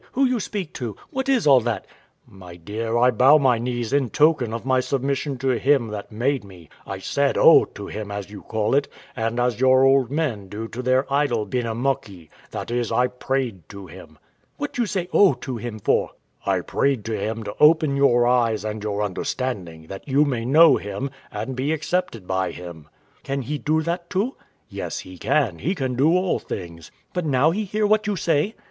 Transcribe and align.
Who 0.13 0.25
you 0.25 0.39
speak 0.39 0.73
to? 0.73 0.95
What 1.11 1.29
is 1.29 1.45
all 1.45 1.61
that? 1.61 1.85
W.A. 2.25 2.35
My 2.35 2.55
dear, 2.55 2.97
I 2.97 3.11
bow 3.11 3.37
my 3.37 3.59
knees 3.59 3.93
in 3.93 4.09
token 4.09 4.51
of 4.51 4.65
my 4.65 4.79
submission 4.79 5.37
to 5.37 5.49
Him 5.59 5.89
that 5.89 6.11
made 6.11 6.43
me: 6.43 6.69
I 6.87 6.97
said 6.97 7.37
O 7.37 7.65
to 7.65 7.85
Him, 7.85 8.09
as 8.09 8.31
you 8.31 8.41
call 8.41 8.73
it, 8.73 8.87
and 9.15 9.39
as 9.39 9.59
your 9.59 9.83
old 9.83 10.09
men 10.09 10.47
do 10.49 10.67
to 10.69 10.81
their 10.81 11.05
idol 11.13 11.45
Benamuckee; 11.45 12.29
that 12.49 12.71
is, 12.71 12.91
I 12.91 13.05
prayed 13.09 13.69
to 13.69 13.85
Him. 13.85 14.17
Wife. 14.57 14.79
What 14.79 14.89
say 14.89 15.03
you 15.03 15.07
O 15.13 15.33
to 15.35 15.57
Him 15.57 15.77
for? 15.77 16.09
W.A. 16.45 16.57
I 16.61 16.61
prayed 16.61 17.05
to 17.05 17.13
Him 17.15 17.43
to 17.43 17.53
open 17.59 17.95
your 17.95 18.25
eyes 18.25 18.65
and 18.65 18.81
your 18.81 19.03
understanding, 19.03 19.85
that 19.85 20.07
you 20.07 20.25
may 20.25 20.45
know 20.45 20.77
Him, 20.77 21.11
and 21.31 21.55
be 21.55 21.71
accepted 21.71 22.25
by 22.25 22.49
Him. 22.49 22.85
Wife. 22.85 22.91
Can 23.23 23.41
He 23.43 23.59
do 23.59 23.83
that 23.83 24.09
too? 24.09 24.21
W.A. 24.35 24.43
Yes, 24.67 24.97
He 25.01 25.19
can: 25.19 25.59
He 25.59 25.75
can 25.75 25.93
do 25.93 26.09
all 26.17 26.39
things. 26.39 26.89
Wife. 26.91 27.09
But 27.13 27.25
now 27.27 27.51
He 27.51 27.65
hear 27.65 27.85
what 27.85 28.07
you 28.07 28.15
say? 28.15 28.55